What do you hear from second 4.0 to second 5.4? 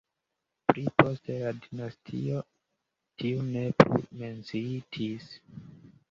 menciitis.